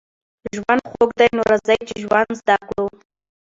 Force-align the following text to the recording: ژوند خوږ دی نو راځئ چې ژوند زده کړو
ژوند 0.55 0.81
خوږ 0.89 1.09
دی 1.19 1.27
نو 1.35 1.41
راځئ 1.51 1.79
چې 1.89 1.95
ژوند 2.03 2.29
زده 2.39 2.55
کړو 2.67 2.85